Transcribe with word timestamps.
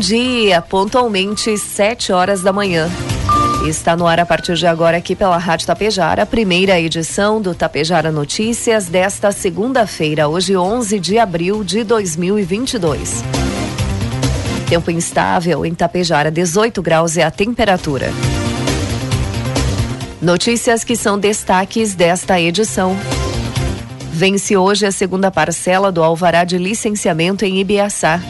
Dia, 0.00 0.62
pontualmente 0.62 1.56
sete 1.58 2.10
horas 2.10 2.40
da 2.40 2.52
manhã. 2.52 2.90
Está 3.68 3.94
no 3.94 4.06
ar 4.06 4.18
a 4.18 4.24
partir 4.24 4.54
de 4.54 4.66
agora 4.66 4.96
aqui 4.96 5.14
pela 5.14 5.36
Rádio 5.36 5.66
Tapejara, 5.66 6.22
a 6.22 6.26
primeira 6.26 6.80
edição 6.80 7.40
do 7.40 7.54
Tapejara 7.54 8.10
Notícias 8.10 8.86
desta 8.86 9.30
segunda-feira, 9.30 10.26
hoje 10.26 10.56
11 10.56 10.98
de 10.98 11.18
abril 11.18 11.62
de 11.62 11.84
2022. 11.84 13.22
Tempo 14.66 14.90
instável 14.90 15.66
em 15.66 15.74
Tapejara, 15.74 16.30
18 16.30 16.80
graus 16.80 17.18
é 17.18 17.22
a 17.22 17.30
temperatura. 17.30 18.10
Notícias 20.22 20.82
que 20.82 20.96
são 20.96 21.18
destaques 21.18 21.94
desta 21.94 22.40
edição. 22.40 22.96
Vence 24.10 24.56
hoje 24.56 24.86
a 24.86 24.92
segunda 24.92 25.30
parcela 25.30 25.92
do 25.92 26.02
alvará 26.02 26.44
de 26.44 26.56
licenciamento 26.56 27.44
em 27.44 27.58
Ibiaçá. 27.58 28.20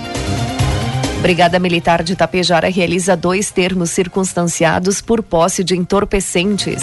Brigada 1.20 1.58
Militar 1.58 2.02
de 2.02 2.16
Tapejara 2.16 2.70
realiza 2.70 3.14
dois 3.14 3.50
termos 3.50 3.90
circunstanciados 3.90 5.02
por 5.02 5.22
posse 5.22 5.62
de 5.62 5.76
entorpecentes. 5.76 6.82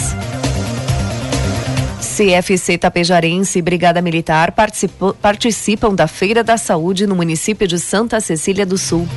CFC 2.00 2.78
Tapejarense 2.78 3.58
e 3.58 3.62
Brigada 3.62 4.00
Militar 4.00 4.54
participam 5.20 5.92
da 5.92 6.06
Feira 6.06 6.44
da 6.44 6.56
Saúde 6.56 7.04
no 7.04 7.16
município 7.16 7.66
de 7.66 7.80
Santa 7.80 8.20
Cecília 8.20 8.64
do 8.64 8.78
Sul. 8.78 9.08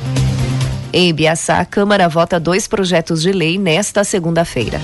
Em 0.92 1.08
Ibiaçá, 1.08 1.60
a 1.60 1.64
Câmara 1.64 2.08
vota 2.08 2.40
dois 2.40 2.66
projetos 2.66 3.22
de 3.22 3.30
lei 3.30 3.58
nesta 3.58 4.02
segunda-feira. 4.02 4.80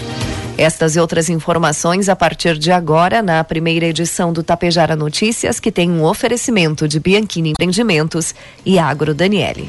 Estas 0.56 0.94
e 0.94 1.00
outras 1.00 1.28
informações 1.28 2.08
a 2.08 2.16
partir 2.16 2.56
de 2.56 2.70
agora 2.70 3.22
na 3.22 3.42
primeira 3.42 3.86
edição 3.86 4.32
do 4.32 4.42
Tapejara 4.44 4.94
Notícias, 4.94 5.58
que 5.58 5.72
tem 5.72 5.90
um 5.90 6.04
oferecimento 6.04 6.86
de 6.88 6.98
Bianchini 6.98 7.50
Empreendimentos 7.50 8.34
e 8.64 8.78
Agro 8.78 9.14
Daniele. 9.14 9.68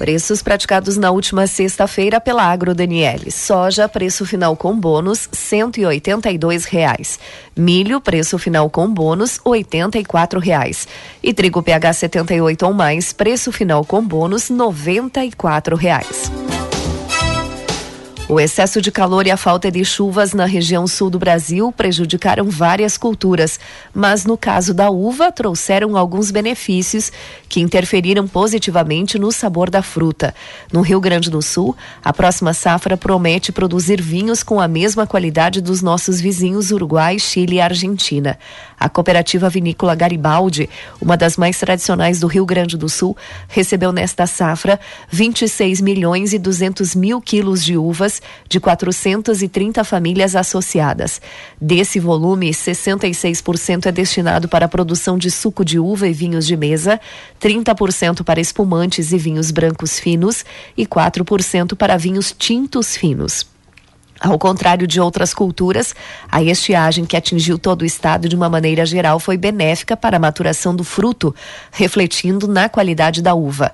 Preços 0.00 0.42
praticados 0.42 0.96
na 0.96 1.10
última 1.10 1.46
sexta-feira 1.46 2.18
pela 2.18 2.42
Agro 2.42 2.74
Daniele. 2.74 3.30
Soja, 3.30 3.86
preço 3.86 4.24
final 4.24 4.56
com 4.56 4.74
bônus, 4.74 5.28
R$ 5.30 6.40
reais. 6.70 7.18
Milho, 7.54 8.00
preço 8.00 8.38
final 8.38 8.70
com 8.70 8.90
bônus, 8.90 9.38
R$ 9.44 9.62
reais. 10.40 10.88
E 11.22 11.34
trigo 11.34 11.62
PH 11.62 11.92
78 11.92 12.64
ou 12.64 12.72
mais, 12.72 13.12
preço 13.12 13.52
final 13.52 13.84
com 13.84 14.02
bônus, 14.02 14.48
R$ 14.48 15.76
reais. 15.76 16.32
O 18.30 18.38
excesso 18.38 18.80
de 18.80 18.92
calor 18.92 19.26
e 19.26 19.30
a 19.32 19.36
falta 19.36 19.72
de 19.72 19.84
chuvas 19.84 20.32
na 20.32 20.44
região 20.44 20.86
sul 20.86 21.10
do 21.10 21.18
Brasil 21.18 21.72
prejudicaram 21.72 22.48
várias 22.48 22.96
culturas, 22.96 23.58
mas 23.92 24.24
no 24.24 24.38
caso 24.38 24.72
da 24.72 24.88
uva 24.88 25.32
trouxeram 25.32 25.96
alguns 25.96 26.30
benefícios 26.30 27.10
que 27.48 27.58
interferiram 27.58 28.28
positivamente 28.28 29.18
no 29.18 29.32
sabor 29.32 29.68
da 29.68 29.82
fruta. 29.82 30.32
No 30.72 30.80
Rio 30.80 31.00
Grande 31.00 31.28
do 31.28 31.42
Sul, 31.42 31.76
a 32.04 32.12
próxima 32.12 32.54
safra 32.54 32.96
promete 32.96 33.50
produzir 33.50 34.00
vinhos 34.00 34.44
com 34.44 34.60
a 34.60 34.68
mesma 34.68 35.08
qualidade 35.08 35.60
dos 35.60 35.82
nossos 35.82 36.20
vizinhos 36.20 36.70
Uruguai, 36.70 37.18
Chile 37.18 37.56
e 37.56 37.60
Argentina. 37.60 38.38
A 38.78 38.88
cooperativa 38.88 39.50
vinícola 39.50 39.96
Garibaldi, 39.96 40.70
uma 41.00 41.16
das 41.16 41.36
mais 41.36 41.58
tradicionais 41.58 42.20
do 42.20 42.28
Rio 42.28 42.46
Grande 42.46 42.78
do 42.78 42.88
Sul, 42.88 43.16
recebeu 43.48 43.90
nesta 43.90 44.24
safra 44.24 44.78
26 45.10 45.80
milhões 45.80 46.32
e 46.32 46.38
200 46.38 46.94
mil 46.94 47.20
quilos 47.20 47.64
de 47.64 47.76
uvas 47.76 48.19
de 48.48 48.60
430 48.60 49.82
famílias 49.84 50.36
associadas. 50.36 51.20
Desse 51.60 51.98
volume, 51.98 52.50
66% 52.50 53.86
é 53.86 53.92
destinado 53.92 54.48
para 54.48 54.66
a 54.66 54.68
produção 54.68 55.18
de 55.18 55.30
suco 55.30 55.64
de 55.64 55.78
uva 55.78 56.08
e 56.08 56.12
vinhos 56.12 56.46
de 56.46 56.56
mesa, 56.56 57.00
30% 57.40 58.22
para 58.22 58.40
espumantes 58.40 59.12
e 59.12 59.18
vinhos 59.18 59.50
brancos 59.50 59.98
finos 59.98 60.44
e 60.76 60.86
4% 60.86 61.76
para 61.76 61.96
vinhos 61.96 62.34
tintos 62.36 62.96
finos. 62.96 63.46
Ao 64.20 64.38
contrário 64.38 64.86
de 64.86 65.00
outras 65.00 65.32
culturas, 65.32 65.94
a 66.30 66.42
estiagem 66.42 67.06
que 67.06 67.16
atingiu 67.16 67.58
todo 67.58 67.80
o 67.80 67.86
estado 67.86 68.28
de 68.28 68.36
uma 68.36 68.50
maneira 68.50 68.84
geral 68.84 69.18
foi 69.18 69.38
benéfica 69.38 69.96
para 69.96 70.18
a 70.18 70.20
maturação 70.20 70.76
do 70.76 70.84
fruto, 70.84 71.34
refletindo 71.72 72.46
na 72.46 72.68
qualidade 72.68 73.22
da 73.22 73.34
uva. 73.34 73.72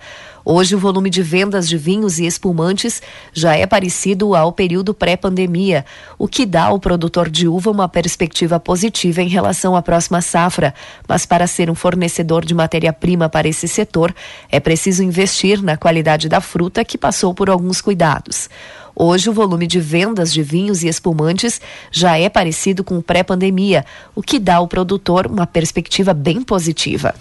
Hoje, 0.48 0.76
o 0.76 0.78
volume 0.78 1.10
de 1.10 1.24
vendas 1.24 1.68
de 1.68 1.76
vinhos 1.76 2.20
e 2.20 2.24
espumantes 2.24 3.02
já 3.32 3.56
é 3.56 3.66
parecido 3.66 4.32
ao 4.32 4.52
período 4.52 4.94
pré-pandemia, 4.94 5.84
o 6.16 6.28
que 6.28 6.46
dá 6.46 6.66
ao 6.66 6.78
produtor 6.78 7.28
de 7.28 7.48
uva 7.48 7.68
uma 7.68 7.88
perspectiva 7.88 8.60
positiva 8.60 9.20
em 9.20 9.26
relação 9.26 9.74
à 9.74 9.82
próxima 9.82 10.22
safra. 10.22 10.72
Mas 11.08 11.26
para 11.26 11.48
ser 11.48 11.68
um 11.68 11.74
fornecedor 11.74 12.44
de 12.44 12.54
matéria-prima 12.54 13.28
para 13.28 13.48
esse 13.48 13.66
setor, 13.66 14.14
é 14.48 14.60
preciso 14.60 15.02
investir 15.02 15.60
na 15.60 15.76
qualidade 15.76 16.28
da 16.28 16.40
fruta 16.40 16.84
que 16.84 16.96
passou 16.96 17.34
por 17.34 17.50
alguns 17.50 17.80
cuidados. 17.80 18.48
Hoje, 18.94 19.28
o 19.28 19.32
volume 19.32 19.66
de 19.66 19.80
vendas 19.80 20.32
de 20.32 20.44
vinhos 20.44 20.84
e 20.84 20.86
espumantes 20.86 21.60
já 21.90 22.16
é 22.16 22.28
parecido 22.28 22.84
com 22.84 22.96
o 22.96 23.02
pré-pandemia, 23.02 23.84
o 24.14 24.22
que 24.22 24.38
dá 24.38 24.54
ao 24.54 24.68
produtor 24.68 25.26
uma 25.26 25.44
perspectiva 25.44 26.14
bem 26.14 26.40
positiva. 26.40 27.16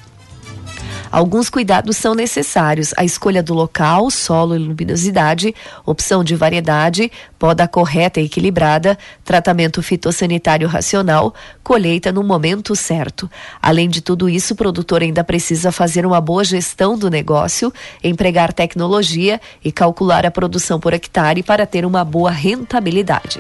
Alguns 1.16 1.50
cuidados 1.50 1.96
são 1.96 2.14
necessários: 2.14 2.94
a 2.98 3.06
escolha 3.06 3.42
do 3.42 3.54
local, 3.54 4.12
solo 4.12 4.54
e 4.54 4.60
luminosidade, 4.60 5.56
opção 5.86 6.26
de 6.26 6.36
variedade, 6.36 7.10
poda 7.40 7.66
correta 7.70 8.20
e 8.20 8.26
equilibrada, 8.26 8.98
tratamento 9.24 9.82
fitossanitário 9.82 10.68
racional, 10.68 11.34
colheita 11.64 12.12
no 12.12 12.22
momento 12.22 12.76
certo. 12.76 13.32
Além 13.62 13.88
de 13.88 14.02
tudo 14.02 14.28
isso, 14.28 14.56
o 14.56 14.58
produtor 14.58 15.04
ainda 15.04 15.24
precisa 15.24 15.72
fazer 15.72 16.06
uma 16.06 16.20
boa 16.20 16.44
gestão 16.44 16.98
do 16.98 17.10
negócio, 17.10 17.72
empregar 18.04 18.52
tecnologia 18.52 19.40
e 19.64 19.72
calcular 19.72 20.26
a 20.26 20.32
produção 20.32 20.82
por 20.82 20.92
hectare 20.92 21.42
para 21.42 21.66
ter 21.66 21.86
uma 21.86 22.04
boa 22.04 22.30
rentabilidade. 22.30 23.40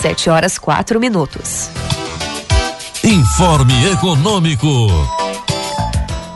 7 0.00 0.28
horas 0.28 0.58
4 0.58 0.98
minutos. 0.98 1.70
Informe 3.04 3.92
Econômico. 3.92 5.29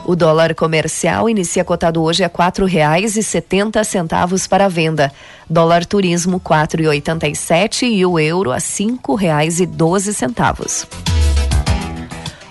O 0.07 0.15
dólar 0.15 0.53
comercial 0.53 1.27
inicia 1.27 1.63
cotado 1.63 2.03
hoje 2.03 2.23
a 2.23 2.29
quatro 2.29 2.67
reais 2.67 3.17
e 3.17 3.23
setenta 3.23 3.83
centavos 3.83 4.45
para 4.45 4.69
venda. 4.69 5.11
Dólar 5.49 5.83
turismo 5.83 6.39
quatro 6.39 6.79
e 6.79 6.87
oitenta 6.87 7.27
e 7.27 7.35
sete 7.35 7.87
e 7.87 8.05
o 8.05 8.19
euro 8.19 8.51
a 8.51 8.59
cinco 8.59 9.15
reais 9.15 9.59
e 9.59 9.65
doze 9.65 10.13
centavos. 10.13 10.85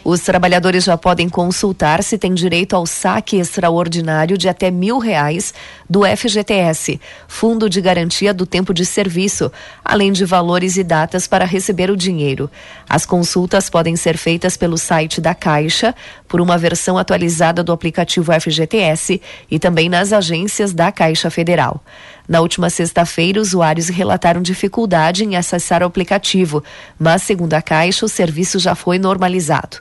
Os 0.07 0.21
trabalhadores 0.21 0.85
já 0.85 0.99
podem 0.99 1.31
consultar 1.31 2.03
se 2.03 2.19
têm 2.19 2.35
direito 2.35 2.77
ao 2.77 2.85
saque 2.85 3.39
extraordinário 3.39 4.37
de 4.37 4.51
até 4.51 4.71
mil 4.71 4.99
reais 4.99 5.55
do 5.89 6.03
FGTS, 6.05 7.01
Fundo 7.27 7.71
de 7.71 7.81
Garantia 7.81 8.35
do 8.35 8.45
Tempo 8.45 8.75
de 8.75 8.85
Serviço, 8.85 9.51
além 9.83 10.13
de 10.13 10.27
valores 10.27 10.77
e 10.77 10.85
datas 10.85 11.27
para 11.27 11.47
receber 11.47 11.91
o 11.91 11.97
dinheiro. 11.97 12.51
As 12.87 13.07
consultas 13.07 13.71
podem 13.71 13.97
ser 13.97 14.19
feitas 14.19 14.59
pelo 14.59 14.77
site 14.77 15.23
da 15.23 15.35
Caixa, 15.35 15.95
por 16.35 16.41
uma 16.41 16.59
versão 16.59 16.99
atualizada 16.99 17.63
do 17.63 17.71
aplicativo 17.71 18.33
FGTS 18.33 19.23
e 19.49 19.57
também 19.57 19.89
nas 19.89 20.13
agências 20.13 20.73
da 20.73 20.91
Caixa 20.91 21.31
Federal. 21.31 21.81
Na 22.29 22.41
última 22.41 22.69
sexta-feira, 22.71 23.41
usuários 23.41 23.89
relataram 23.89 24.43
dificuldade 24.43 25.23
em 25.23 25.37
acessar 25.37 25.81
o 25.81 25.87
aplicativo, 25.87 26.61
mas, 26.99 27.23
segundo 27.23 27.55
a 27.55 27.63
Caixa, 27.63 28.05
o 28.05 28.09
serviço 28.09 28.59
já 28.59 28.75
foi 28.75 28.99
normalizado. 28.99 29.77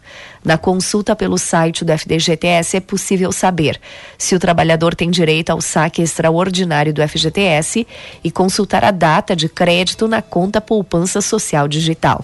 Na 0.45 0.55
consulta 0.55 1.15
pelo 1.15 1.39
site 1.39 1.83
do 1.83 1.91
FDGTS 1.91 2.77
é 2.77 2.79
possível 2.79 3.31
saber 3.31 3.81
se 4.15 4.35
o 4.35 4.39
trabalhador 4.39 4.93
tem 4.93 5.09
direito 5.09 5.49
ao 5.49 5.59
saque 5.59 6.03
extraordinário 6.03 6.93
do 6.93 7.01
FGTS 7.01 7.87
e 8.23 8.29
consultar 8.29 8.85
a 8.85 8.91
data 8.91 9.35
de 9.35 9.49
crédito 9.49 10.07
na 10.07 10.21
conta 10.21 10.61
poupança 10.61 11.19
social 11.19 11.67
digital. 11.67 12.23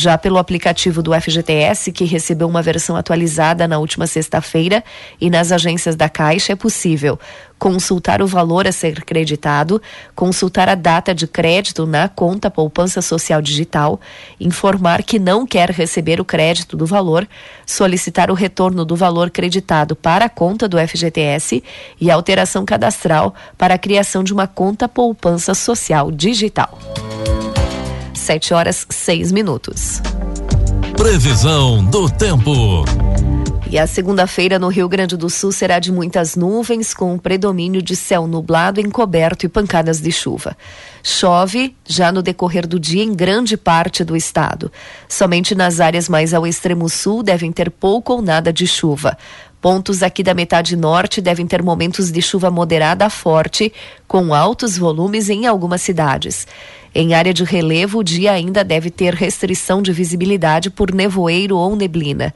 Já 0.00 0.16
pelo 0.16 0.38
aplicativo 0.38 1.02
do 1.02 1.12
FGTS, 1.12 1.90
que 1.90 2.04
recebeu 2.04 2.46
uma 2.46 2.62
versão 2.62 2.94
atualizada 2.94 3.66
na 3.66 3.80
última 3.80 4.06
sexta-feira, 4.06 4.84
e 5.20 5.28
nas 5.28 5.50
agências 5.50 5.96
da 5.96 6.08
Caixa, 6.08 6.52
é 6.52 6.54
possível 6.54 7.18
consultar 7.58 8.22
o 8.22 8.26
valor 8.28 8.68
a 8.68 8.70
ser 8.70 9.04
creditado, 9.04 9.82
consultar 10.14 10.68
a 10.68 10.76
data 10.76 11.12
de 11.12 11.26
crédito 11.26 11.84
na 11.84 12.08
conta 12.08 12.48
Poupança 12.48 13.02
Social 13.02 13.42
Digital, 13.42 14.00
informar 14.38 15.02
que 15.02 15.18
não 15.18 15.44
quer 15.44 15.68
receber 15.72 16.20
o 16.20 16.24
crédito 16.24 16.76
do 16.76 16.86
valor, 16.86 17.26
solicitar 17.66 18.30
o 18.30 18.34
retorno 18.34 18.84
do 18.84 18.94
valor 18.94 19.30
creditado 19.30 19.96
para 19.96 20.26
a 20.26 20.30
conta 20.30 20.68
do 20.68 20.78
FGTS 20.78 21.60
e 22.00 22.08
alteração 22.08 22.64
cadastral 22.64 23.34
para 23.58 23.74
a 23.74 23.78
criação 23.78 24.22
de 24.22 24.32
uma 24.32 24.46
conta 24.46 24.88
Poupança 24.88 25.54
Social 25.54 26.12
Digital. 26.12 26.78
7 28.28 28.52
horas 28.52 28.86
6 28.90 29.32
minutos. 29.32 30.02
Previsão 30.94 31.82
do 31.82 32.10
tempo. 32.10 32.84
E 33.70 33.78
a 33.78 33.86
segunda-feira 33.86 34.58
no 34.58 34.68
Rio 34.68 34.86
Grande 34.86 35.16
do 35.16 35.30
Sul 35.30 35.50
será 35.50 35.78
de 35.78 35.90
muitas 35.90 36.36
nuvens, 36.36 36.92
com 36.92 37.14
um 37.14 37.18
predomínio 37.18 37.80
de 37.80 37.96
céu 37.96 38.26
nublado, 38.26 38.82
encoberto 38.82 39.46
e 39.46 39.48
pancadas 39.48 39.98
de 39.98 40.12
chuva. 40.12 40.54
Chove 41.02 41.74
já 41.86 42.12
no 42.12 42.20
decorrer 42.20 42.66
do 42.66 42.78
dia 42.78 43.02
em 43.02 43.14
grande 43.14 43.56
parte 43.56 44.04
do 44.04 44.14
estado. 44.14 44.70
Somente 45.08 45.54
nas 45.54 45.80
áreas 45.80 46.06
mais 46.06 46.34
ao 46.34 46.46
extremo 46.46 46.86
sul 46.86 47.22
devem 47.22 47.50
ter 47.50 47.70
pouco 47.70 48.12
ou 48.12 48.20
nada 48.20 48.52
de 48.52 48.66
chuva. 48.66 49.16
Pontos 49.58 50.02
aqui 50.02 50.22
da 50.22 50.34
metade 50.34 50.76
norte 50.76 51.22
devem 51.22 51.46
ter 51.46 51.62
momentos 51.62 52.12
de 52.12 52.20
chuva 52.20 52.50
moderada 52.50 53.06
a 53.06 53.10
forte, 53.10 53.72
com 54.06 54.34
altos 54.34 54.76
volumes 54.76 55.30
em 55.30 55.46
algumas 55.46 55.80
cidades. 55.80 56.46
Em 57.00 57.14
área 57.14 57.32
de 57.32 57.44
relevo, 57.44 58.00
o 58.00 58.02
dia 58.02 58.32
ainda 58.32 58.64
deve 58.64 58.90
ter 58.90 59.14
restrição 59.14 59.80
de 59.80 59.92
visibilidade 59.92 60.68
por 60.68 60.92
nevoeiro 60.92 61.56
ou 61.56 61.76
neblina. 61.76 62.34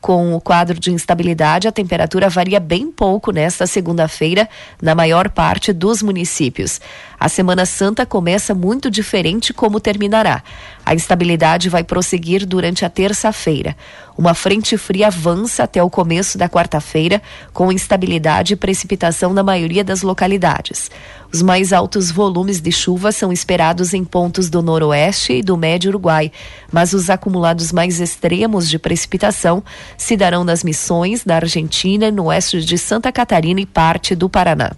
Com 0.00 0.32
o 0.32 0.40
quadro 0.40 0.78
de 0.78 0.92
instabilidade, 0.92 1.66
a 1.66 1.72
temperatura 1.72 2.28
varia 2.28 2.60
bem 2.60 2.88
pouco 2.92 3.32
nesta 3.32 3.66
segunda-feira 3.66 4.48
na 4.80 4.94
maior 4.94 5.28
parte 5.28 5.72
dos 5.72 6.04
municípios. 6.04 6.80
A 7.18 7.28
Semana 7.28 7.64
Santa 7.64 8.04
começa 8.04 8.54
muito 8.54 8.90
diferente 8.90 9.52
como 9.52 9.80
terminará. 9.80 10.42
A 10.84 10.94
instabilidade 10.94 11.68
vai 11.68 11.82
prosseguir 11.82 12.44
durante 12.44 12.84
a 12.84 12.90
terça-feira. 12.90 13.74
Uma 14.16 14.34
frente 14.34 14.76
fria 14.76 15.08
avança 15.08 15.64
até 15.64 15.82
o 15.82 15.90
começo 15.90 16.36
da 16.36 16.48
quarta-feira, 16.48 17.22
com 17.52 17.72
instabilidade 17.72 18.52
e 18.52 18.56
precipitação 18.56 19.32
na 19.32 19.42
maioria 19.42 19.82
das 19.82 20.02
localidades. 20.02 20.90
Os 21.32 21.42
mais 21.42 21.72
altos 21.72 22.10
volumes 22.10 22.60
de 22.60 22.70
chuva 22.70 23.10
são 23.12 23.32
esperados 23.32 23.94
em 23.94 24.04
pontos 24.04 24.48
do 24.48 24.62
noroeste 24.62 25.34
e 25.34 25.42
do 25.42 25.56
médio 25.56 25.88
Uruguai, 25.90 26.30
mas 26.70 26.92
os 26.92 27.10
acumulados 27.10 27.72
mais 27.72 28.00
extremos 28.00 28.68
de 28.68 28.78
precipitação 28.78 29.64
se 29.96 30.16
darão 30.16 30.44
nas 30.44 30.62
missões 30.62 31.24
da 31.24 31.36
Argentina, 31.36 32.10
no 32.10 32.26
oeste 32.26 32.60
de 32.60 32.78
Santa 32.78 33.10
Catarina 33.10 33.60
e 33.60 33.66
parte 33.66 34.14
do 34.14 34.28
Paraná. 34.28 34.70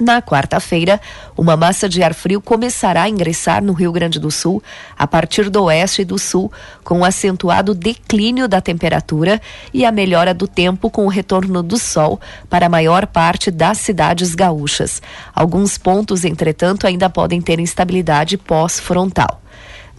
Na 0.00 0.22
quarta-feira, 0.22 0.98
uma 1.36 1.58
massa 1.58 1.86
de 1.86 2.02
ar 2.02 2.14
frio 2.14 2.40
começará 2.40 3.02
a 3.02 3.08
ingressar 3.08 3.62
no 3.62 3.74
Rio 3.74 3.92
Grande 3.92 4.18
do 4.18 4.30
Sul 4.30 4.62
a 4.98 5.06
partir 5.06 5.50
do 5.50 5.64
oeste 5.64 6.02
e 6.02 6.04
do 6.06 6.18
sul, 6.18 6.50
com 6.82 7.00
um 7.00 7.04
acentuado 7.04 7.74
declínio 7.74 8.48
da 8.48 8.62
temperatura 8.62 9.40
e 9.74 9.84
a 9.84 9.92
melhora 9.92 10.32
do 10.32 10.48
tempo 10.48 10.88
com 10.88 11.04
o 11.04 11.08
retorno 11.08 11.62
do 11.62 11.78
sol 11.78 12.18
para 12.48 12.64
a 12.64 12.70
maior 12.70 13.06
parte 13.06 13.50
das 13.50 13.76
cidades 13.76 14.34
gaúchas. 14.34 15.02
Alguns 15.34 15.76
pontos, 15.76 16.24
entretanto, 16.24 16.86
ainda 16.86 17.10
podem 17.10 17.42
ter 17.42 17.60
instabilidade 17.60 18.38
pós-frontal. 18.38 19.39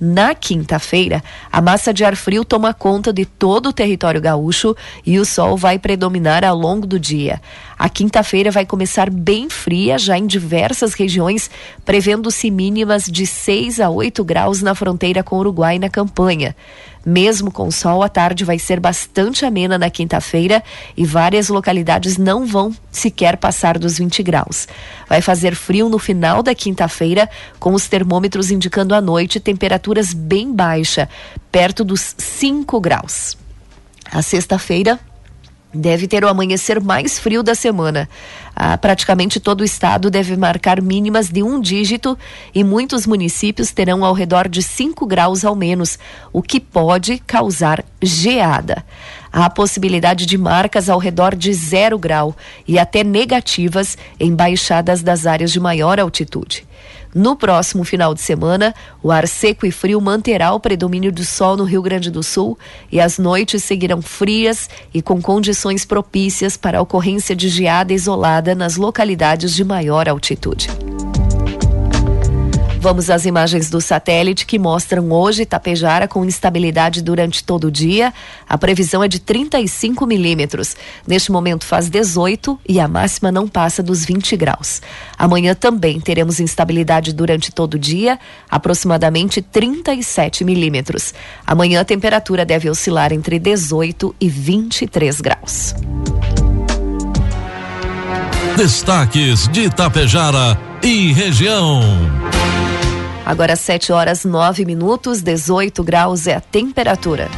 Na 0.04 0.34
quinta-feira, 0.34 1.24
a 1.52 1.62
massa 1.62 1.94
de 1.94 2.04
ar 2.04 2.16
frio 2.16 2.44
toma 2.44 2.74
conta 2.74 3.14
de 3.14 3.24
todo 3.24 3.70
o 3.70 3.74
território 3.74 4.20
gaúcho 4.20 4.76
e 5.06 5.20
o 5.20 5.26
sol 5.26 5.56
vai 5.56 5.78
predominar 5.78 6.44
ao 6.44 6.58
longo 6.58 6.88
do 6.88 7.00
dia. 7.00 7.40
A 7.78 7.88
quinta-feira 7.88 8.50
vai 8.50 8.66
começar 8.66 9.12
bem 9.12 9.48
fria 9.48 10.00
já 10.00 10.18
em 10.18 10.26
diversas 10.26 10.96
regiões, 10.96 11.52
prevendo-se 11.86 12.50
mínimas 12.50 13.04
de 13.04 13.28
6 13.28 13.80
a 13.80 13.92
8 13.92 14.24
graus 14.24 14.64
na 14.64 14.74
fronteira 14.74 15.22
com 15.22 15.36
o 15.36 15.40
Uruguai 15.40 15.78
na 15.78 15.88
campanha. 15.88 16.56
Mesmo 17.04 17.52
com 17.52 17.72
sol, 17.72 18.04
a 18.04 18.10
tarde 18.10 18.46
vai 18.46 18.60
ser 18.60 18.80
bastante 18.80 19.44
amena 19.44 19.78
na 19.78 19.90
quinta-feira 19.90 20.64
e 20.96 21.04
várias 21.04 21.50
localidades 21.50 22.16
não 22.16 22.46
vão 22.46 22.72
sequer 22.92 23.38
passar 23.38 23.80
dos 23.80 23.98
20 23.98 24.22
graus. 24.22 24.68
Vai 25.10 25.20
fazer 25.20 25.56
frio 25.56 25.90
no 25.90 25.98
final 25.98 26.44
da 26.44 26.54
quinta-feira, 26.54 27.28
com 27.60 27.74
os 27.74 27.88
termômetros 27.88 28.52
indicando 28.52 28.94
à 28.94 29.02
noite 29.02 29.40
temperaturas 29.92 30.14
bem 30.14 30.54
baixa, 30.54 31.10
perto 31.52 31.84
dos 31.84 32.16
5 32.18 32.80
graus. 32.80 33.38
A 34.12 34.22
sexta-feira 34.22 35.00
deve 35.74 36.08
ter 36.08 36.24
o 36.24 36.28
amanhecer 36.28 36.82
mais 36.82 37.20
frio 37.20 37.44
da 37.44 37.56
semana. 37.56 38.10
Ah, 38.56 38.78
praticamente 38.78 39.40
todo 39.40 39.62
o 39.62 39.66
estado 39.66 40.10
deve 40.10 40.36
marcar 40.36 40.82
mínimas 40.82 41.30
de 41.30 41.42
um 41.44 41.60
dígito 41.60 42.18
e 42.54 42.64
muitos 42.64 43.06
municípios 43.06 43.72
terão 43.72 44.04
ao 44.04 44.14
redor 44.14 44.50
de 44.50 44.62
5 44.62 45.06
graus 45.06 45.46
ao 45.46 45.56
menos, 45.56 45.98
o 46.34 46.42
que 46.42 46.60
pode 46.60 47.20
causar 47.20 47.84
geada. 48.02 48.84
Há 49.32 49.50
possibilidade 49.50 50.26
de 50.26 50.38
marcas 50.38 50.90
ao 50.90 51.00
redor 51.00 51.36
de 51.36 51.54
zero 51.54 51.98
grau 51.98 52.36
e 52.68 52.78
até 52.78 53.04
negativas 53.04 53.98
em 54.20 54.36
baixadas 54.36 55.02
das 55.02 55.26
áreas 55.26 55.52
de 55.52 55.60
maior 55.60 56.00
altitude. 56.00 56.66
No 57.14 57.36
próximo 57.36 57.84
final 57.84 58.14
de 58.14 58.22
semana, 58.22 58.74
o 59.04 59.12
ar 59.12 59.28
seco 59.28 59.66
e 59.66 59.72
frio 59.72 60.00
manterá 60.00 60.54
o 60.54 60.60
predomínio 60.60 61.12
do 61.12 61.26
sol 61.26 61.58
no 61.58 61.66
Rio 61.66 61.82
Grande 61.82 62.10
do 62.10 62.24
Sul 62.24 62.58
e 62.90 63.02
as 63.02 63.18
noites 63.18 63.64
seguirão 63.64 64.02
frias 64.02 64.70
e 64.94 65.02
com 65.02 65.22
condições 65.22 65.84
propícias 65.84 66.56
para 66.56 66.80
a 66.80 66.82
ocorrência 66.82 67.36
de 67.36 67.50
geada 67.50 67.94
isolada 67.94 68.56
nas 68.56 68.78
localidades 68.78 69.54
de 69.54 69.64
maior 69.64 70.08
altitude. 70.08 70.70
Vamos 72.82 73.12
às 73.12 73.28
imagens 73.28 73.70
do 73.70 73.80
satélite 73.80 74.44
que 74.44 74.58
mostram 74.58 75.12
hoje 75.12 75.46
Tapejara 75.46 76.08
com 76.08 76.26
instabilidade 76.26 77.04
durante 77.04 77.44
todo 77.44 77.66
o 77.66 77.72
dia. 77.72 78.12
A 78.50 78.58
previsão 78.58 79.04
é 79.04 79.08
de 79.08 79.20
35 79.20 80.08
milímetros. 80.08 80.76
Neste 81.06 81.32
momento 81.32 81.64
faz 81.64 81.92
18 81.92 82.60
e 82.68 82.80
a 82.80 82.88
máxima 82.88 83.32
não 83.32 83.48
passa 83.48 83.84
dos 83.84 84.04
20 84.04 84.36
graus. 84.36 84.82
Amanhã 85.16 85.54
também 85.54 86.00
teremos 86.00 86.40
instabilidade 86.40 87.14
durante 87.14 87.52
todo 87.52 87.76
o 87.76 87.80
dia, 87.80 88.20
aproximadamente 88.50 89.44
37 89.44 90.44
milímetros. 90.44 91.14
Amanhã 91.46 91.82
a 91.82 91.86
temperatura 91.86 92.44
deve 92.44 92.68
oscilar 92.68 93.14
entre 93.14 93.38
18 93.38 94.16
e 94.20 94.28
23 94.28 95.22
graus. 95.22 95.76
Destaques 98.58 99.48
de 99.50 99.70
Tapejara 99.70 100.58
e 100.82 101.14
região. 101.14 101.80
Agora 103.32 103.56
7 103.56 103.94
horas 103.94 104.26
9 104.26 104.66
minutos, 104.66 105.22
18 105.22 105.82
graus 105.86 106.28
é 106.28 106.36
a 106.36 106.42
temperatura. 106.42 107.30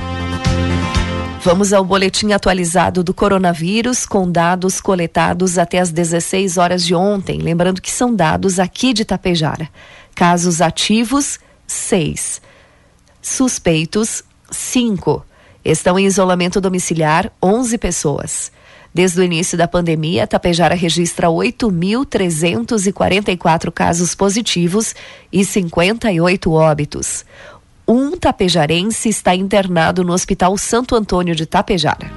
Vamos 1.44 1.72
ao 1.72 1.86
boletim 1.86 2.32
atualizado 2.32 3.04
do 3.04 3.14
coronavírus 3.14 4.04
com 4.04 4.28
dados 4.32 4.82
coletados 4.82 5.60
até 5.60 5.78
as 5.78 5.92
16 5.92 6.58
horas 6.58 6.84
de 6.84 6.96
ontem. 6.96 7.38
Lembrando 7.38 7.80
que 7.80 7.92
são 7.92 8.12
dados 8.12 8.58
aqui 8.58 8.92
de 8.92 9.06
Tapejara. 9.06 9.70
Casos 10.16 10.62
ativos, 10.62 11.40
6. 11.68 12.42
Suspeitos, 13.22 14.24
5. 14.50 15.24
Estão 15.64 16.00
em 16.00 16.08
isolamento 16.08 16.60
domiciliar 16.60 17.32
11 17.40 17.78
pessoas. 17.78 18.52
Desde 18.94 19.20
o 19.20 19.24
início 19.24 19.58
da 19.58 19.68
pandemia, 19.68 20.28
Tapejara 20.28 20.76
registra 20.76 21.28
8.344 21.28 23.72
casos 23.72 24.14
positivos 24.14 24.94
e 25.32 25.44
58 25.44 26.52
óbitos. 26.52 27.26
Um 27.88 28.16
tapejarense 28.16 29.10
está 29.10 29.34
internado 29.36 30.04
no 30.04 30.14
Hospital 30.14 30.56
Santo 30.60 30.96
Antônio 30.96 31.36
de 31.36 31.48
Tapejara. 31.48 32.12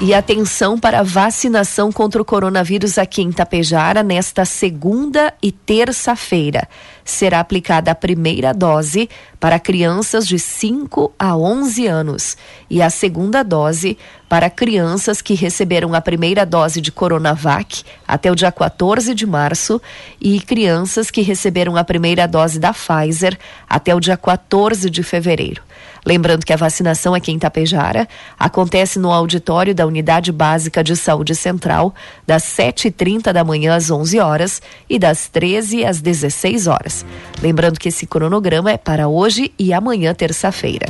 E 0.00 0.14
atenção 0.14 0.80
para 0.80 0.98
a 0.98 1.04
vacinação 1.04 1.92
contra 1.92 2.20
o 2.20 2.24
coronavírus 2.24 2.98
aqui 2.98 3.22
em 3.22 3.30
Tapejara 3.30 4.02
nesta 4.02 4.44
segunda 4.44 5.32
e 5.40 5.52
terça-feira. 5.52 6.68
Será 7.04 7.40
aplicada 7.40 7.90
a 7.90 7.94
primeira 7.94 8.52
dose 8.52 9.08
para 9.40 9.58
crianças 9.58 10.26
de 10.26 10.38
5 10.38 11.12
a 11.18 11.36
11 11.36 11.86
anos 11.86 12.36
e 12.70 12.80
a 12.80 12.88
segunda 12.90 13.42
dose 13.42 13.98
para 14.28 14.48
crianças 14.48 15.20
que 15.20 15.34
receberam 15.34 15.94
a 15.94 16.00
primeira 16.00 16.46
dose 16.46 16.80
de 16.80 16.90
Coronavac 16.90 17.82
até 18.06 18.30
o 18.30 18.34
dia 18.34 18.50
14 18.50 19.14
de 19.14 19.26
março 19.26 19.80
e 20.20 20.40
crianças 20.40 21.10
que 21.10 21.20
receberam 21.22 21.76
a 21.76 21.84
primeira 21.84 22.26
dose 22.26 22.58
da 22.58 22.72
Pfizer 22.72 23.38
até 23.68 23.94
o 23.94 24.00
dia 24.00 24.16
14 24.16 24.88
de 24.88 25.02
fevereiro. 25.02 25.62
Lembrando 26.04 26.44
que 26.44 26.52
a 26.52 26.56
vacinação 26.56 27.14
aqui 27.14 27.30
em 27.30 27.38
Tapejara 27.38 28.08
acontece 28.38 28.98
no 28.98 29.12
auditório 29.12 29.74
da 29.74 29.86
Unidade 29.86 30.32
Básica 30.32 30.82
de 30.82 30.96
Saúde 30.96 31.34
Central, 31.34 31.94
das 32.26 32.42
7h30 32.42 33.32
da 33.32 33.44
manhã 33.44 33.76
às 33.76 33.90
11 33.90 34.18
horas 34.18 34.60
e 34.90 34.98
das 34.98 35.28
13 35.28 35.84
às 35.84 36.00
16 36.00 36.66
horas. 36.66 36.91
Lembrando 37.42 37.78
que 37.78 37.88
esse 37.88 38.06
cronograma 38.06 38.70
é 38.70 38.76
para 38.76 39.08
hoje 39.08 39.52
e 39.58 39.72
amanhã, 39.72 40.14
terça-feira. 40.14 40.86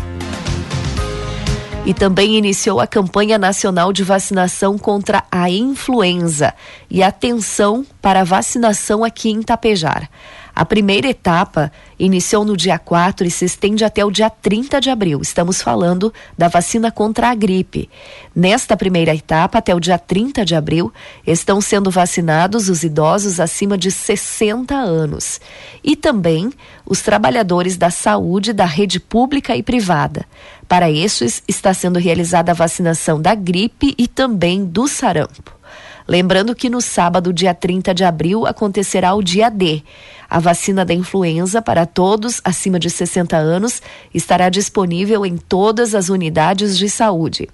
E 1.84 1.92
também 1.92 2.36
iniciou 2.36 2.80
a 2.80 2.86
campanha 2.86 3.38
nacional 3.38 3.92
de 3.92 4.04
vacinação 4.04 4.78
contra 4.78 5.24
a 5.30 5.50
influenza. 5.50 6.54
E 6.88 7.02
atenção 7.02 7.84
para 8.00 8.20
a 8.20 8.24
vacinação 8.24 9.02
aqui 9.02 9.30
em 9.30 9.42
Tapejara. 9.42 10.08
A 10.54 10.66
primeira 10.66 11.08
etapa 11.08 11.72
iniciou 11.98 12.44
no 12.44 12.56
dia 12.56 12.78
4 12.78 13.26
e 13.26 13.30
se 13.30 13.46
estende 13.46 13.84
até 13.84 14.04
o 14.04 14.10
dia 14.10 14.28
30 14.28 14.82
de 14.82 14.90
abril. 14.90 15.20
Estamos 15.22 15.62
falando 15.62 16.12
da 16.36 16.46
vacina 16.46 16.90
contra 16.90 17.30
a 17.30 17.34
gripe. 17.34 17.88
Nesta 18.36 18.76
primeira 18.76 19.14
etapa, 19.14 19.58
até 19.58 19.74
o 19.74 19.80
dia 19.80 19.98
30 19.98 20.44
de 20.44 20.54
abril, 20.54 20.92
estão 21.26 21.58
sendo 21.58 21.90
vacinados 21.90 22.68
os 22.68 22.82
idosos 22.82 23.40
acima 23.40 23.78
de 23.78 23.90
60 23.90 24.74
anos 24.74 25.40
e 25.82 25.96
também 25.96 26.52
os 26.84 27.00
trabalhadores 27.00 27.78
da 27.78 27.90
saúde 27.90 28.52
da 28.52 28.66
rede 28.66 29.00
pública 29.00 29.56
e 29.56 29.62
privada. 29.62 30.26
Para 30.68 30.90
estes, 30.90 31.42
está 31.48 31.72
sendo 31.72 31.98
realizada 31.98 32.52
a 32.52 32.54
vacinação 32.54 33.20
da 33.20 33.34
gripe 33.34 33.94
e 33.96 34.06
também 34.06 34.64
do 34.66 34.86
sarampo. 34.86 35.61
Lembrando 36.06 36.54
que 36.54 36.68
no 36.68 36.80
sábado, 36.80 37.32
dia 37.32 37.54
30 37.54 37.94
de 37.94 38.04
abril, 38.04 38.46
acontecerá 38.46 39.14
o 39.14 39.22
dia 39.22 39.48
D. 39.48 39.82
A 40.28 40.38
vacina 40.40 40.84
da 40.84 40.94
influenza 40.94 41.60
para 41.60 41.86
todos 41.86 42.40
acima 42.44 42.78
de 42.78 42.88
60 42.88 43.36
anos 43.36 43.82
estará 44.12 44.48
disponível 44.48 45.26
em 45.26 45.36
todas 45.36 45.94
as 45.94 46.08
unidades 46.08 46.76
de 46.76 46.88
saúde. 46.88 47.48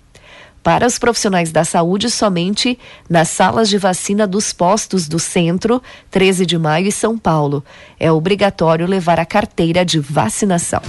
Para 0.63 0.87
os 0.87 0.99
profissionais 0.99 1.51
da 1.51 1.65
saúde, 1.65 2.11
somente 2.11 2.79
nas 3.09 3.29
salas 3.29 3.69
de 3.69 3.79
vacina 3.79 4.27
dos 4.27 4.53
postos 4.53 5.09
do 5.09 5.19
Centro, 5.19 5.83
13 6.11 6.45
de 6.45 6.59
Maio 6.59 6.89
e 6.89 6.93
São 6.93 7.17
Paulo. 7.17 7.65
É 7.99 8.13
obrigatório 8.13 8.87
levar 8.87 9.19
a 9.19 9.25
carteira 9.25 9.85
de 9.85 9.99
vacinação. 9.99 10.83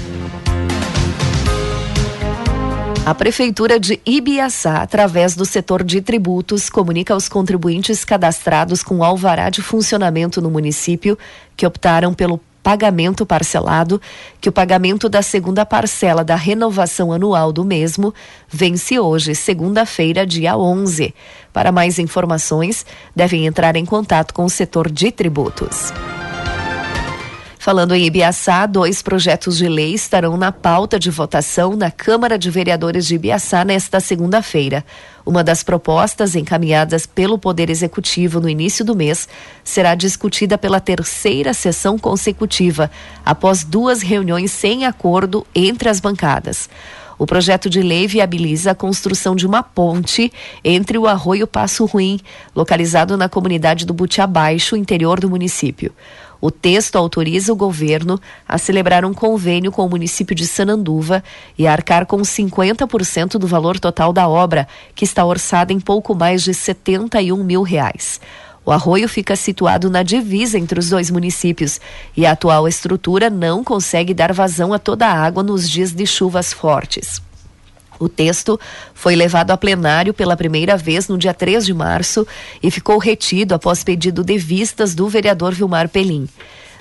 A 3.10 3.16
Prefeitura 3.16 3.80
de 3.80 4.00
Ibiaçá, 4.06 4.84
através 4.84 5.36
do 5.36 5.44
setor 5.44 5.84
de 5.84 6.00
tributos, 6.00 6.70
comunica 6.70 7.12
aos 7.12 7.28
contribuintes 7.28 8.06
cadastrados 8.06 8.84
com 8.84 9.04
alvará 9.04 9.50
de 9.50 9.63
funcionamento 9.63 10.39
no 10.39 10.51
município 10.51 11.18
que 11.58 11.66
optaram 11.66 12.13
pelo 12.13 12.39
pagamento 12.62 13.25
parcelado 13.25 14.00
que 14.39 14.48
o 14.48 14.51
pagamento 14.51 15.10
da 15.10 15.24
segunda 15.24 15.66
parcela 15.66 16.24
da 16.24 16.36
renovação 16.36 17.12
anual 17.12 17.51
do 17.51 17.66
mesmo 17.66 18.13
vence 18.48 19.00
hoje, 19.00 19.34
segunda-feira, 19.34 20.24
dia 20.24 20.56
11. 20.56 21.12
Para 21.51 21.72
mais 21.72 21.98
informações, 21.98 22.86
devem 23.16 23.48
entrar 23.48 23.75
em 23.75 23.86
contato 23.86 24.36
com 24.36 24.46
o 24.46 24.50
setor 24.51 24.88
de 24.88 25.12
tributos. 25.12 25.92
Falando 27.62 27.94
em 27.94 28.06
Ibiaçá, 28.06 28.66
dois 28.66 29.01
projetos 29.01 29.58
de 29.58 29.68
lei 29.68 29.94
estarão 29.94 30.38
na 30.38 30.50
pauta 30.50 30.98
de 30.98 31.12
votação 31.12 31.75
na 31.75 31.92
Câmara 31.92 32.39
de 32.39 32.50
Vereadores 32.50 33.06
de 33.06 33.16
Ibiaçá 33.16 33.66
nesta 33.66 34.00
segunda-feira. 34.00 34.86
Uma 35.25 35.44
das 35.44 35.62
propostas 35.62 36.38
encaminhadas 36.38 37.06
pelo 37.06 37.38
Poder 37.38 37.70
Executivo 37.70 38.39
no 38.39 38.48
início 38.48 38.86
do 38.86 38.96
mês 38.96 39.28
será 39.62 39.94
discutida 39.94 40.58
pela 40.58 40.80
terceira 40.80 41.54
sessão 41.54 42.00
consecutiva, 42.00 42.89
após 43.25 43.66
duas 43.66 44.01
reuniões 44.01 44.54
sem 44.54 44.86
acordo 44.86 45.46
entre 45.54 45.89
as 45.89 46.00
bancadas. 46.00 46.70
O 47.18 47.25
projeto 47.25 47.70
de 47.70 47.82
lei 47.82 48.08
viabiliza 48.08 48.72
a 48.72 48.75
construção 48.75 49.36
de 49.36 49.46
uma 49.46 49.62
ponte 49.62 50.32
entre 50.63 50.98
o 50.98 51.06
Arroio 51.06 51.46
Passo 51.46 51.84
Ruim, 51.84 52.22
localizado 52.56 53.18
na 53.18 53.28
comunidade 53.28 53.86
do 53.86 53.94
Buti 53.94 54.22
Abaixo, 54.22 54.78
interior 54.78 55.20
do 55.20 55.30
município. 55.30 55.94
O 56.41 56.50
texto 56.50 56.96
autoriza 56.96 57.51
o 57.51 57.55
governo 57.55 58.19
a 58.48 58.58
celebrar 58.58 59.03
um 59.03 59.13
convênio 59.13 59.72
com 59.72 59.86
o 59.86 59.89
município 59.89 60.36
de 60.36 60.48
Sananduva 60.48 61.24
e 61.58 61.67
arcar 61.67 62.05
com 62.05 62.17
50% 62.22 63.38
do 63.38 63.46
valor 63.46 63.79
total 63.79 64.13
da 64.13 64.27
obra, 64.27 64.67
que 64.96 65.03
está 65.03 65.25
orçada 65.25 65.74
em 65.74 65.79
pouco 65.79 66.15
mais 66.15 66.41
de 66.43 66.53
71 66.53 67.43
mil 67.43 67.62
reais. 67.62 68.22
O 68.65 68.72
arroio 68.72 69.10
fica 69.10 69.36
situado 69.36 69.89
na 69.89 70.03
divisa 70.03 70.58
entre 70.58 70.79
os 70.79 70.89
dois 70.89 71.10
municípios 71.10 71.81
e 72.15 72.25
a 72.25 72.31
atual 72.31 72.67
estrutura 72.67 73.29
não 73.29 73.63
consegue 73.63 74.13
dar 74.13 74.31
vazão 74.31 74.72
a 74.74 74.79
toda 74.79 75.08
a 75.08 75.13
água 75.13 75.43
nos 75.43 75.69
dias 75.69 75.91
de 75.91 76.05
chuvas 76.05 76.53
fortes. 76.53 77.28
O 78.00 78.08
texto 78.08 78.60
foi 78.94 79.15
levado 79.15 79.51
a 79.51 79.58
plenário 79.58 80.13
pela 80.13 80.38
primeira 80.38 80.77
vez 80.77 81.08
no 81.08 81.18
dia 81.18 81.34
3 81.34 81.65
de 81.65 81.74
março 81.74 82.25
e 82.63 82.72
ficou 82.72 82.98
retido 82.98 83.53
após 83.53 83.84
pedido 83.84 84.24
de 84.24 84.38
vistas 84.38 84.96
do 84.96 85.08
vereador 85.10 85.53
Vilmar 85.53 85.89
Pelim. 85.89 86.27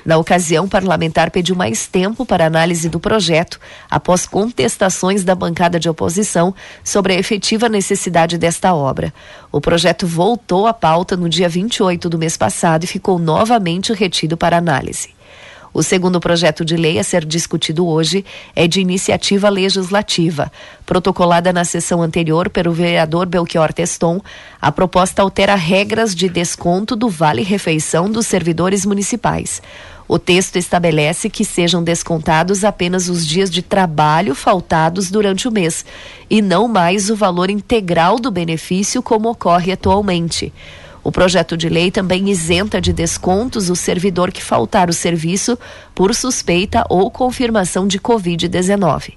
Na 0.04 0.16
ocasião, 0.16 0.64
o 0.64 0.68
parlamentar 0.68 1.30
pediu 1.30 1.54
mais 1.54 1.86
tempo 1.86 2.24
para 2.24 2.46
análise 2.46 2.88
do 2.88 2.98
projeto, 2.98 3.60
após 3.90 4.24
contestações 4.24 5.24
da 5.24 5.34
bancada 5.34 5.78
de 5.78 5.88
oposição 5.88 6.54
sobre 6.82 7.12
a 7.12 7.18
efetiva 7.18 7.68
necessidade 7.68 8.38
desta 8.38 8.72
obra. 8.72 9.12
O 9.52 9.60
projeto 9.60 10.06
voltou 10.06 10.66
à 10.66 10.72
pauta 10.72 11.16
no 11.16 11.28
dia 11.28 11.48
28 11.48 12.08
do 12.08 12.18
mês 12.18 12.36
passado 12.36 12.84
e 12.84 12.86
ficou 12.86 13.18
novamente 13.18 13.92
retido 13.92 14.34
para 14.34 14.56
análise. 14.56 15.17
O 15.72 15.82
segundo 15.82 16.20
projeto 16.20 16.64
de 16.64 16.76
lei 16.76 16.98
a 16.98 17.04
ser 17.04 17.24
discutido 17.24 17.86
hoje 17.86 18.24
é 18.54 18.66
de 18.66 18.80
iniciativa 18.80 19.48
legislativa. 19.48 20.50
Protocolada 20.86 21.52
na 21.52 21.64
sessão 21.64 22.02
anterior 22.02 22.48
pelo 22.48 22.72
vereador 22.72 23.26
Belchior 23.26 23.72
Teston, 23.72 24.20
a 24.60 24.72
proposta 24.72 25.22
altera 25.22 25.54
regras 25.54 26.14
de 26.14 26.28
desconto 26.28 26.96
do 26.96 27.08
vale-refeição 27.08 28.10
dos 28.10 28.26
servidores 28.26 28.84
municipais. 28.84 29.62
O 30.08 30.18
texto 30.18 30.56
estabelece 30.56 31.28
que 31.28 31.44
sejam 31.44 31.84
descontados 31.84 32.64
apenas 32.64 33.10
os 33.10 33.26
dias 33.26 33.50
de 33.50 33.60
trabalho 33.60 34.34
faltados 34.34 35.10
durante 35.10 35.46
o 35.46 35.52
mês 35.52 35.84
e 36.30 36.40
não 36.40 36.66
mais 36.66 37.10
o 37.10 37.14
valor 37.14 37.50
integral 37.50 38.18
do 38.18 38.30
benefício 38.30 39.02
como 39.02 39.28
ocorre 39.28 39.70
atualmente. 39.70 40.50
O 41.08 41.10
projeto 41.10 41.56
de 41.56 41.70
lei 41.70 41.90
também 41.90 42.28
isenta 42.28 42.82
de 42.82 42.92
descontos 42.92 43.70
o 43.70 43.74
servidor 43.74 44.30
que 44.30 44.44
faltar 44.44 44.90
o 44.90 44.92
serviço 44.92 45.58
por 45.94 46.14
suspeita 46.14 46.84
ou 46.86 47.10
confirmação 47.10 47.88
de 47.88 47.98
Covid-19. 47.98 49.14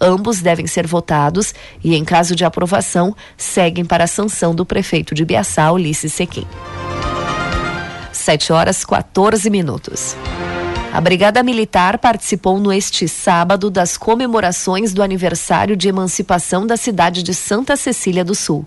Ambos 0.00 0.40
devem 0.40 0.66
ser 0.66 0.84
votados 0.84 1.54
e, 1.84 1.94
em 1.94 2.04
caso 2.04 2.34
de 2.34 2.44
aprovação, 2.44 3.14
seguem 3.36 3.84
para 3.84 4.02
a 4.02 4.08
sanção 4.08 4.52
do 4.52 4.66
prefeito 4.66 5.14
de 5.14 5.24
Biaçá, 5.24 5.70
Ulisses 5.70 6.12
Sequim. 6.12 6.44
7 8.10 8.52
horas 8.52 8.84
14 8.84 9.48
minutos. 9.48 10.16
A 10.92 11.00
Brigada 11.00 11.40
Militar 11.44 11.98
participou 11.98 12.58
no 12.58 12.72
este 12.72 13.06
sábado 13.06 13.70
das 13.70 13.96
comemorações 13.96 14.92
do 14.92 15.04
aniversário 15.04 15.76
de 15.76 15.86
emancipação 15.86 16.66
da 16.66 16.76
cidade 16.76 17.22
de 17.22 17.32
Santa 17.32 17.76
Cecília 17.76 18.24
do 18.24 18.34
Sul 18.34 18.66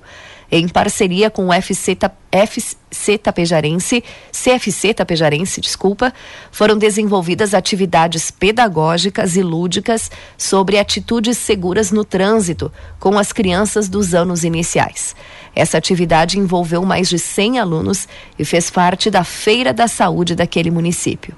em 0.51 0.67
parceria 0.67 1.29
com 1.29 1.47
o 1.47 1.53
FC, 1.53 1.97
FC 2.31 3.17
Tapejarense, 3.17 4.03
CFC 4.31 4.93
Tapejarense, 4.93 5.61
desculpa, 5.61 6.13
foram 6.51 6.77
desenvolvidas 6.77 7.53
atividades 7.53 8.29
pedagógicas 8.29 9.37
e 9.37 9.41
lúdicas 9.41 10.11
sobre 10.37 10.77
atitudes 10.77 11.37
seguras 11.37 11.91
no 11.91 12.03
trânsito 12.03 12.71
com 12.99 13.17
as 13.17 13.31
crianças 13.31 13.87
dos 13.87 14.13
anos 14.13 14.43
iniciais. 14.43 15.15
Essa 15.55 15.77
atividade 15.77 16.37
envolveu 16.37 16.83
mais 16.83 17.07
de 17.09 17.17
100 17.17 17.59
alunos 17.59 18.07
e 18.37 18.43
fez 18.43 18.69
parte 18.69 19.09
da 19.09 19.23
Feira 19.23 19.73
da 19.73 19.87
Saúde 19.87 20.35
daquele 20.35 20.69
município. 20.69 21.35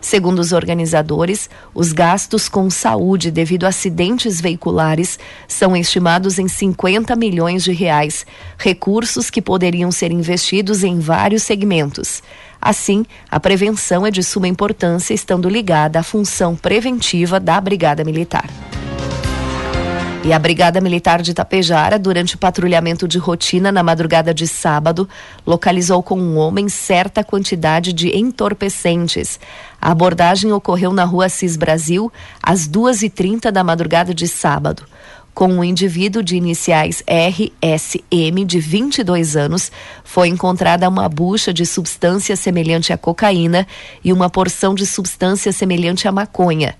Segundo 0.00 0.38
os 0.38 0.52
organizadores, 0.52 1.48
os 1.74 1.92
gastos 1.92 2.48
com 2.48 2.70
saúde 2.70 3.30
devido 3.30 3.64
a 3.64 3.68
acidentes 3.68 4.40
veiculares 4.40 5.18
são 5.46 5.76
estimados 5.76 6.38
em 6.38 6.48
50 6.48 7.14
milhões 7.16 7.64
de 7.64 7.72
reais, 7.72 8.26
recursos 8.58 9.30
que 9.30 9.42
poderiam 9.42 9.90
ser 9.90 10.12
investidos 10.12 10.82
em 10.84 10.98
vários 10.98 11.42
segmentos. 11.42 12.22
Assim, 12.60 13.04
a 13.30 13.38
prevenção 13.38 14.06
é 14.06 14.10
de 14.10 14.22
suma 14.22 14.48
importância, 14.48 15.14
estando 15.14 15.48
ligada 15.48 16.00
à 16.00 16.02
função 16.02 16.56
preventiva 16.56 17.38
da 17.38 17.60
Brigada 17.60 18.02
Militar. 18.04 18.48
E 20.26 20.32
a 20.32 20.40
Brigada 20.40 20.80
Militar 20.80 21.22
de 21.22 21.32
Tapejara, 21.32 22.00
durante 22.00 22.36
patrulhamento 22.36 23.06
de 23.06 23.16
rotina 23.16 23.70
na 23.70 23.80
madrugada 23.80 24.34
de 24.34 24.48
sábado, 24.48 25.08
localizou 25.46 26.02
com 26.02 26.18
um 26.18 26.36
homem 26.36 26.68
certa 26.68 27.22
quantidade 27.22 27.92
de 27.92 28.08
entorpecentes. 28.08 29.38
A 29.86 29.92
abordagem 29.92 30.50
ocorreu 30.52 30.92
na 30.92 31.04
rua 31.04 31.28
Cis 31.28 31.56
Brasil, 31.56 32.12
às 32.42 32.66
2h30 32.66 33.52
da 33.52 33.62
madrugada 33.62 34.12
de 34.12 34.26
sábado. 34.26 34.82
Com 35.36 35.48
um 35.48 35.62
indivíduo 35.62 36.22
de 36.22 36.34
iniciais 36.34 37.04
RSM, 37.06 38.42
de 38.46 38.58
22 38.58 39.36
anos, 39.36 39.70
foi 40.02 40.28
encontrada 40.28 40.88
uma 40.88 41.10
bucha 41.10 41.52
de 41.52 41.66
substância 41.66 42.34
semelhante 42.34 42.90
à 42.90 42.96
cocaína 42.96 43.66
e 44.02 44.14
uma 44.14 44.30
porção 44.30 44.74
de 44.74 44.86
substância 44.86 45.52
semelhante 45.52 46.08
à 46.08 46.10
maconha. 46.10 46.74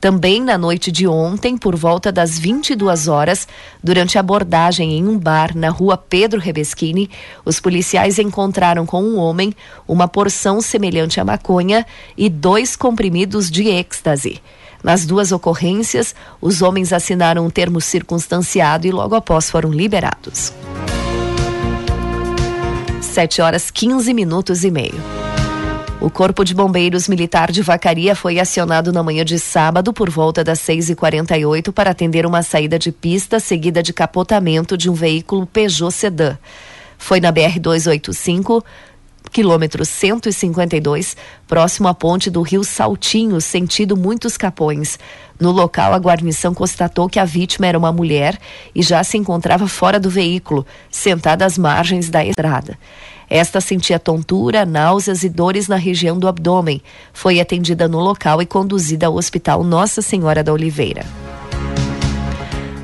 Também 0.00 0.40
na 0.40 0.56
noite 0.56 0.90
de 0.90 1.06
ontem, 1.06 1.58
por 1.58 1.76
volta 1.76 2.10
das 2.10 2.38
22 2.38 3.08
horas, 3.08 3.46
durante 3.84 4.18
abordagem 4.18 4.96
em 4.96 5.06
um 5.06 5.18
bar 5.18 5.54
na 5.54 5.68
rua 5.68 5.98
Pedro 5.98 6.40
Rebeschini, 6.40 7.10
os 7.44 7.60
policiais 7.60 8.18
encontraram 8.18 8.86
com 8.86 9.02
um 9.02 9.18
homem 9.18 9.52
uma 9.86 10.08
porção 10.08 10.62
semelhante 10.62 11.20
à 11.20 11.26
maconha 11.26 11.84
e 12.16 12.30
dois 12.30 12.74
comprimidos 12.74 13.50
de 13.50 13.68
êxtase. 13.68 14.40
Nas 14.82 15.04
duas 15.04 15.32
ocorrências, 15.32 16.14
os 16.40 16.62
homens 16.62 16.92
assinaram 16.92 17.46
um 17.46 17.50
termo 17.50 17.80
circunstanciado 17.80 18.86
e 18.86 18.90
logo 18.90 19.14
após 19.14 19.50
foram 19.50 19.70
liberados. 19.70 20.52
7 23.00 23.42
horas 23.42 23.70
15 23.70 24.14
minutos 24.14 24.62
e 24.62 24.70
meio. 24.70 24.94
O 26.00 26.08
Corpo 26.08 26.44
de 26.44 26.54
Bombeiros 26.54 27.08
Militar 27.08 27.50
de 27.50 27.60
Vacaria 27.60 28.14
foi 28.14 28.38
acionado 28.38 28.92
na 28.92 29.02
manhã 29.02 29.24
de 29.24 29.36
sábado 29.36 29.92
por 29.92 30.08
volta 30.08 30.44
das 30.44 30.60
6h48 30.60 31.72
para 31.72 31.90
atender 31.90 32.24
uma 32.24 32.44
saída 32.44 32.78
de 32.78 32.92
pista 32.92 33.40
seguida 33.40 33.82
de 33.82 33.92
capotamento 33.92 34.76
de 34.76 34.88
um 34.88 34.94
veículo 34.94 35.44
Peugeot 35.44 35.90
Sedan. 35.90 36.38
Foi 36.96 37.20
na 37.20 37.32
BR-285, 37.32 38.62
quilômetro 39.30 39.84
152, 39.84 41.16
próximo 41.46 41.88
à 41.88 41.94
ponte 41.94 42.30
do 42.30 42.42
rio 42.42 42.64
Saltinho, 42.64 43.40
sentido 43.40 43.96
Muitos 43.96 44.36
Capões. 44.36 44.98
No 45.38 45.50
local, 45.50 45.94
a 45.94 45.98
guarnição 45.98 46.52
constatou 46.52 47.08
que 47.08 47.18
a 47.18 47.24
vítima 47.24 47.66
era 47.66 47.78
uma 47.78 47.92
mulher 47.92 48.38
e 48.74 48.82
já 48.82 49.04
se 49.04 49.16
encontrava 49.16 49.68
fora 49.68 50.00
do 50.00 50.10
veículo, 50.10 50.66
sentada 50.90 51.44
às 51.44 51.56
margens 51.56 52.10
da 52.10 52.24
estrada. 52.24 52.78
Esta 53.30 53.60
sentia 53.60 53.98
tontura, 53.98 54.64
náuseas 54.64 55.22
e 55.22 55.28
dores 55.28 55.68
na 55.68 55.76
região 55.76 56.18
do 56.18 56.26
abdômen. 56.26 56.82
Foi 57.12 57.40
atendida 57.40 57.86
no 57.86 57.98
local 57.98 58.40
e 58.40 58.46
conduzida 58.46 59.06
ao 59.06 59.16
Hospital 59.16 59.62
Nossa 59.62 60.00
Senhora 60.00 60.42
da 60.42 60.52
Oliveira. 60.52 61.04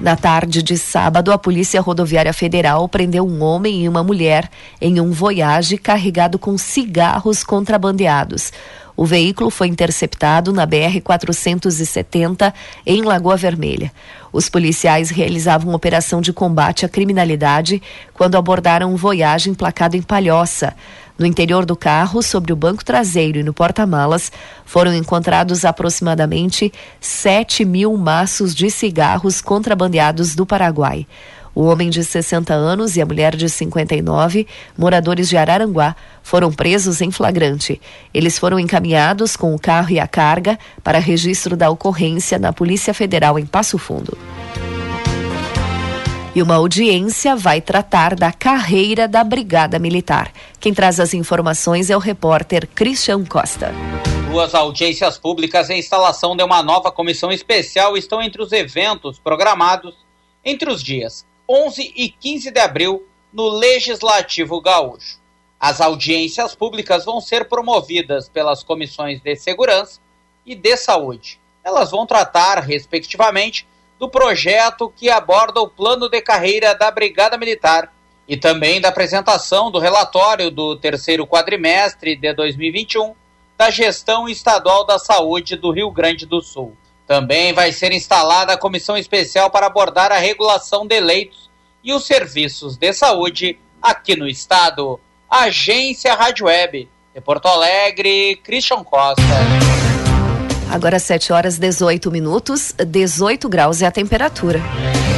Na 0.00 0.16
tarde 0.16 0.62
de 0.62 0.76
sábado, 0.76 1.32
a 1.32 1.38
Polícia 1.38 1.80
Rodoviária 1.80 2.32
Federal 2.32 2.86
prendeu 2.88 3.26
um 3.26 3.42
homem 3.42 3.84
e 3.84 3.88
uma 3.88 4.02
mulher 4.02 4.50
em 4.80 5.00
um 5.00 5.10
voyage 5.12 5.78
carregado 5.78 6.38
com 6.38 6.58
cigarros 6.58 7.42
contrabandeados. 7.42 8.52
O 8.96 9.04
veículo 9.04 9.50
foi 9.50 9.66
interceptado 9.66 10.52
na 10.52 10.66
BR-470 10.66 12.52
em 12.86 13.02
Lagoa 13.02 13.36
Vermelha. 13.36 13.92
Os 14.32 14.48
policiais 14.48 15.10
realizavam 15.10 15.74
operação 15.74 16.20
de 16.20 16.32
combate 16.32 16.86
à 16.86 16.88
criminalidade 16.88 17.82
quando 18.12 18.36
abordaram 18.36 18.92
um 18.92 18.96
Voyage 18.96 19.50
emplacado 19.50 19.96
em 19.96 20.02
Palhoça. 20.02 20.74
No 21.16 21.26
interior 21.26 21.64
do 21.64 21.76
carro, 21.76 22.22
sobre 22.22 22.52
o 22.52 22.56
banco 22.56 22.84
traseiro 22.84 23.38
e 23.38 23.42
no 23.42 23.52
porta-malas, 23.52 24.32
foram 24.64 24.92
encontrados 24.92 25.64
aproximadamente 25.64 26.72
7 27.00 27.64
mil 27.64 27.96
maços 27.96 28.52
de 28.54 28.68
cigarros 28.68 29.40
contrabandeados 29.40 30.34
do 30.34 30.44
Paraguai. 30.44 31.06
O 31.54 31.62
homem 31.66 31.88
de 31.88 32.02
60 32.02 32.52
anos 32.52 32.96
e 32.96 33.00
a 33.00 33.06
mulher 33.06 33.36
de 33.36 33.48
59, 33.48 34.46
moradores 34.76 35.28
de 35.28 35.36
Araranguá, 35.36 35.94
foram 36.20 36.50
presos 36.50 37.00
em 37.00 37.12
flagrante. 37.12 37.80
Eles 38.12 38.36
foram 38.36 38.58
encaminhados 38.58 39.36
com 39.36 39.54
o 39.54 39.58
carro 39.58 39.90
e 39.92 40.00
a 40.00 40.08
carga 40.08 40.58
para 40.82 40.98
registro 40.98 41.56
da 41.56 41.70
ocorrência 41.70 42.40
na 42.40 42.52
Polícia 42.52 42.92
Federal 42.92 43.38
em 43.38 43.46
Passo 43.46 43.78
Fundo. 43.78 44.18
E 46.34 46.42
uma 46.42 46.56
audiência 46.56 47.36
vai 47.36 47.60
tratar 47.60 48.16
da 48.16 48.32
carreira 48.32 49.06
da 49.06 49.22
Brigada 49.22 49.78
Militar. 49.78 50.32
Quem 50.58 50.74
traz 50.74 50.98
as 50.98 51.14
informações 51.14 51.88
é 51.88 51.96
o 51.96 52.00
repórter 52.00 52.68
Christian 52.74 53.24
Costa. 53.24 53.72
Duas 54.28 54.52
audiências 54.52 55.16
públicas 55.16 55.68
e 55.68 55.74
a 55.74 55.78
instalação 55.78 56.36
de 56.36 56.42
uma 56.42 56.60
nova 56.60 56.90
comissão 56.90 57.30
especial 57.30 57.96
estão 57.96 58.20
entre 58.20 58.42
os 58.42 58.50
eventos 58.50 59.20
programados 59.20 59.94
entre 60.44 60.68
os 60.68 60.82
dias 60.82 61.24
11 61.48 61.92
e 61.94 62.08
15 62.08 62.50
de 62.50 62.60
abril 62.60 63.06
no 63.32 63.48
Legislativo 63.48 64.60
Gaúcho. 64.60 65.18
As 65.60 65.80
audiências 65.80 66.54
públicas 66.54 67.04
vão 67.04 67.20
ser 67.20 67.48
promovidas 67.48 68.28
pelas 68.28 68.62
comissões 68.62 69.20
de 69.20 69.36
Segurança 69.36 70.00
e 70.44 70.54
de 70.54 70.76
Saúde. 70.76 71.40
Elas 71.62 71.90
vão 71.90 72.06
tratar, 72.06 72.58
respectivamente, 72.60 73.66
do 73.98 74.08
projeto 74.08 74.92
que 74.94 75.08
aborda 75.08 75.60
o 75.60 75.68
plano 75.68 76.08
de 76.08 76.20
carreira 76.20 76.74
da 76.74 76.90
Brigada 76.90 77.36
Militar 77.38 77.92
e 78.26 78.36
também 78.36 78.80
da 78.80 78.88
apresentação 78.88 79.70
do 79.70 79.78
relatório 79.78 80.50
do 80.50 80.76
terceiro 80.76 81.26
quadrimestre 81.26 82.16
de 82.16 82.32
2021 82.32 83.14
da 83.56 83.70
Gestão 83.70 84.28
Estadual 84.28 84.84
da 84.84 84.98
Saúde 84.98 85.56
do 85.56 85.70
Rio 85.70 85.90
Grande 85.90 86.26
do 86.26 86.40
Sul. 86.40 86.76
Também 87.06 87.52
vai 87.52 87.70
ser 87.72 87.92
instalada 87.92 88.54
a 88.54 88.58
comissão 88.58 88.96
especial 88.96 89.50
para 89.50 89.66
abordar 89.66 90.10
a 90.10 90.18
regulação 90.18 90.86
de 90.86 90.98
leitos 91.00 91.50
e 91.82 91.92
os 91.92 92.06
serviços 92.06 92.76
de 92.76 92.92
saúde 92.92 93.58
aqui 93.80 94.16
no 94.16 94.26
estado. 94.26 94.98
Agência 95.28 96.14
Rádio 96.14 96.46
Web. 96.46 96.88
De 97.14 97.20
Porto 97.20 97.46
Alegre, 97.46 98.36
Christian 98.42 98.82
Costa. 98.82 99.22
Agora 100.74 100.98
7 100.98 101.32
horas 101.32 101.56
18 101.56 102.10
minutos, 102.10 102.74
18 102.84 103.48
graus 103.48 103.80
é 103.80 103.86
a 103.86 103.92
temperatura. 103.92 104.60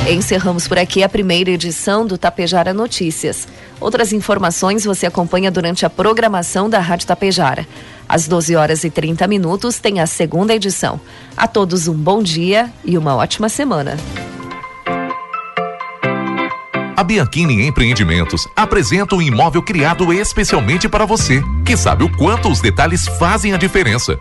Encerramos 0.06 0.68
por 0.68 0.78
aqui 0.78 1.02
a 1.02 1.08
primeira 1.08 1.50
edição 1.50 2.06
do 2.06 2.18
Tapejara 2.18 2.74
Notícias. 2.74 3.48
Outras 3.80 4.12
informações 4.12 4.84
você 4.84 5.06
acompanha 5.06 5.50
durante 5.50 5.86
a 5.86 5.88
programação 5.88 6.68
da 6.68 6.78
Rádio 6.78 7.06
Tapejara. 7.06 7.66
Às 8.06 8.28
12 8.28 8.54
horas 8.54 8.84
e 8.84 8.90
30 8.90 9.26
minutos 9.26 9.78
tem 9.78 9.98
a 9.98 10.06
segunda 10.06 10.54
edição. 10.54 11.00
A 11.34 11.48
todos 11.48 11.88
um 11.88 11.94
bom 11.94 12.22
dia 12.22 12.70
e 12.84 12.98
uma 12.98 13.16
ótima 13.16 13.48
semana. 13.48 13.96
A 16.94 17.02
Bianchini 17.02 17.66
Empreendimentos 17.66 18.46
apresenta 18.54 19.14
um 19.14 19.22
imóvel 19.22 19.62
criado 19.62 20.12
especialmente 20.12 20.86
para 20.86 21.06
você, 21.06 21.42
que 21.64 21.78
sabe 21.78 22.04
o 22.04 22.14
quanto 22.14 22.50
os 22.50 22.60
detalhes 22.60 23.08
fazem 23.18 23.54
a 23.54 23.56
diferença 23.56 24.20